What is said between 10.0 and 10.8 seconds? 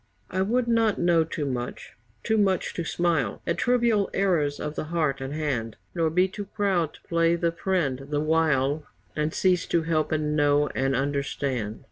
and know